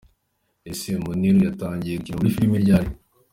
[0.71, 2.89] Ese Muniru yatangiye gukina muri filime ryari?.